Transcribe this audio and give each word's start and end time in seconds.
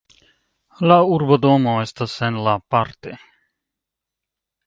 La 0.91 0.95
urbodomo 1.17 1.75
estas 1.83 2.15
en 2.29 2.39
La 2.47 2.55
Parte. 2.77 3.13